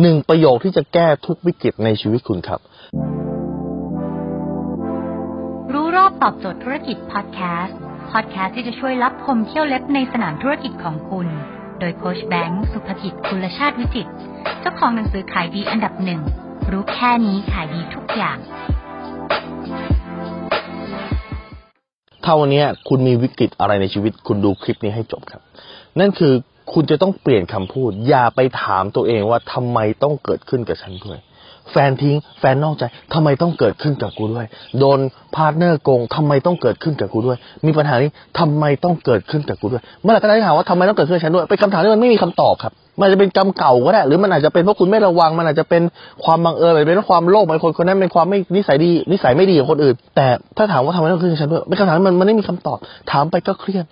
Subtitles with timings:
[0.00, 2.60] หนึ่งประโยคที่จะแก้ทุกวิกฤตในชีวิตคุณครับ
[5.72, 7.76] รู้รอบตอบโจทย์ธุรกิจพอดแคสต์
[8.12, 11.26] พอดแคสต์ที่จะช่วยรับพมเที่ยวเล็บในสนามธุรกิจของคุณ
[11.80, 14.12] โดยโคชแบงค์สุภกิจคุลชาติวิจิตร
[14.60, 16.20] เจ้าของหนังสือขายดีอันดับหนึ่ง
[16.70, 18.38] รู้แค่นี้ขายดีทุกอย่าง
[22.24, 25.42] ถ้าวันนี้คุณมีวิกฤตอะไรในชีวิตคุณดูคลิปนี้ให้จบครับ
[26.00, 26.32] นั่นคือ
[26.72, 31.18] คุณจะต้องเปลี่ยนคำพูด อย่าไปถามตัวเองว่าทำไมต้องเกิดขึ้นกับฉันด้วย
[31.70, 32.84] แฟนทิ้ง แฟนนอกใจ
[33.14, 34.46] ทำไมต้องเกิดขึ้นกับกูด้วย
[34.78, 34.98] โดน
[35.34, 45.82] พาร์ทเนอร์โกงทำไมต้องเกิดขึ้นกับกูด้วย มีปัญหานี้ทำไมต้องเกิดขึ้นกับกูด้วย เมื่อไหร่ก็ได้ถามว่าทำไมต้องเกิดขึ้นกับฉันด้วย เป็นคำถามที่มันไม่มีคำตอบครับ มันจะเป็นกรรมเก่าก็ได้ หรือมันอาจจะเป็นเพราะคุณไม่ระวัง มันอาจจะเป็น
[46.24, 50.26] ความบังเอิญอาจจะเป็นความโลภบางคนคนนั้นเป็นความไม่นิสัยดี นิสัยไม่ดีของคนอื่น แต่
[50.56, 52.78] ถ้าถามว่าทำไมต้องเกิดขึ้นกับฉันด้วย เป็นคำถามที่มันไม่มีคำตอบ
[53.10, 53.84] ถามไปก็เครียด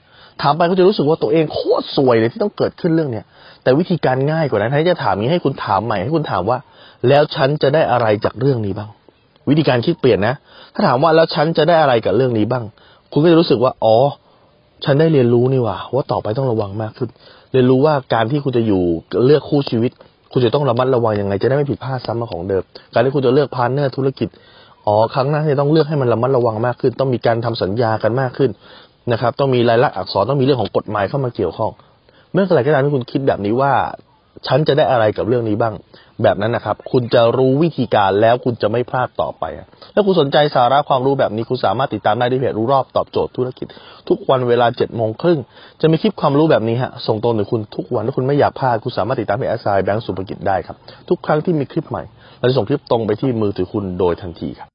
[0.42, 3.24] ถามไปก็จะรู้สึกว่าตัวเองโคตรซวยเลยที่ต้องเกิดขึ้นเรื่องเนี้ย
[3.62, 6.58] แต่วิธีการง่ายกว่านั้นแทนที่จะถามนี้ให้คุณถามใหม่ให้คุณถามว่า
[7.08, 8.90] แล้วฉันจะได้อะไรจากเรื่องนี้บ้าง
[9.48, 10.34] วิธีการคิดเปลี่ยนนะ
[10.74, 12.64] ถ้าถามว่าแล้วฉันจะได้อะไรกับเรื่องนี้บ้าง
[13.12, 13.96] คุณก็จะรู้สึกว่า อ๋อ
[14.84, 17.08] ฉันได้เรียนรู้นี่ว่าว่าต่อไปต้องระวังมากขึ้น
[17.52, 18.82] เรียนรู้ว่าการที่คุณจะอยู่
[19.26, 19.90] เลือกคู่ชีวิต
[20.32, 22.62] คุณจะต้องระมัดระวังยังไง จะได้ไม่ผิดพลาดซ้ำมาของเดิม
[22.92, 24.28] การที่คุณจะเลือกพาร์ทเนอร์ธุรกิจ
[24.86, 28.50] อ๋อครั้งหน้าจะต้องเลือกให้มันระมัดระวังมากขึ้น ต้องมีการทำสัญญากันมากขึ้น
[29.12, 31.70] นะครับ ต้องมีรายลักษณ์อักษรต้องมีเรื่องของกฎหมายเข้ามาเกี่ยวข้อง
[32.32, 33.72] เมื่อไหร่ก็ตามที่คุณคิดแบบนี้ว่า
[34.46, 35.74] ฉันจะได้อะไรกับเรื่องนี้บ้าง
[36.22, 39.44] แบบนั้นนะครับ คุณจะรู้วิธีการแล้วคุณจะไม่พลาดต่อไป
[39.94, 43.66] ถ้าคุณสนใจสาระความรู้แบบนี้คุณสามารถติดตามได้ที่เพจรู้รอบตอบโจทย์ธุรกิจ
[44.08, 45.38] ทุกวันเวลาเจ็ดโมงครึ่ง
[45.80, 50.76] จะมีคลิปความรู้แบบนี้ฮะส่งตรงถึงคุณทุกวันถ้าคุณไม่อยากพลาดคุณสามารถติดตามเพจแอสไซแบงก์สุภกิจได้ครับ
[51.08, 52.02] ทุกครั้งที่มีคลิปใหม่
[52.38, 54.66] เราจะส่งคลิปตรงไปที่มือถือคุณโดยทันทีครับ